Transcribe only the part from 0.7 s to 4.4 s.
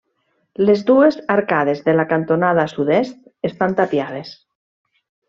dues arcades de la cantonada sud-est estan tapiades.